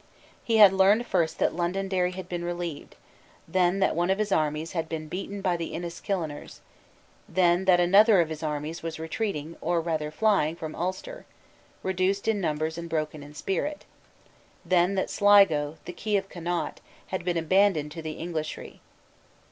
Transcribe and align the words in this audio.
He 0.43 0.57
had 0.57 0.73
learned 0.73 1.05
first 1.05 1.37
that 1.37 1.53
Londonderry 1.53 2.13
had 2.13 2.27
been 2.27 2.43
relieved; 2.43 2.95
then 3.47 3.77
that 3.81 3.95
one 3.95 4.09
of 4.09 4.17
his 4.17 4.31
armies 4.31 4.71
had 4.71 4.89
been 4.89 5.07
beaten 5.07 5.41
by 5.41 5.55
the 5.55 5.75
Enniskilleners; 5.75 6.61
then 7.29 7.65
that 7.65 7.79
another 7.79 8.19
of 8.19 8.29
his 8.29 8.41
armies 8.41 8.81
was 8.81 8.99
retreating, 8.99 9.57
or 9.61 9.79
rather 9.79 10.09
flying, 10.09 10.55
from 10.55 10.73
Ulster, 10.73 11.27
reduced 11.83 12.27
in 12.27 12.41
numbers 12.41 12.79
and 12.79 12.89
broken 12.89 13.21
in 13.21 13.35
spirit; 13.35 13.85
then 14.65 14.95
that 14.95 15.11
Sligo, 15.11 15.77
the 15.85 15.93
key 15.93 16.17
of 16.17 16.29
Connaught, 16.29 16.79
had 17.09 17.23
been 17.23 17.37
abandoned 17.37 17.91
to 17.91 18.01
the 18.01 18.13
Englishry. 18.13 18.81